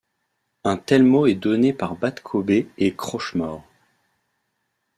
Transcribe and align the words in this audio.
Un 0.63 0.77
tel 0.77 1.03
mot 1.03 1.27
est 1.27 1.35
donné 1.35 1.73
par 1.73 1.95
Badkobeh 1.95 2.65
et 2.79 2.95
Crochemore. 2.95 3.63